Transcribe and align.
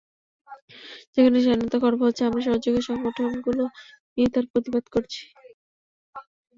যেখানেই 1.13 1.45
স্বাধীনতা 1.45 1.77
খর্ব 1.83 1.99
হচ্ছে, 2.03 2.23
আমরা 2.25 2.41
সহযোগী 2.47 2.81
সংগঠনগুলোকে 2.89 3.73
নিয়ে 4.15 4.29
তার 4.33 4.45
প্রতিবাদ 4.51 4.85
করছি। 4.93 5.21